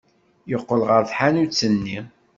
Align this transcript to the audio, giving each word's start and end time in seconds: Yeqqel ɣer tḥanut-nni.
Yeqqel 0.51 0.81
ɣer 0.89 1.01
tḥanut-nni. 1.09 1.99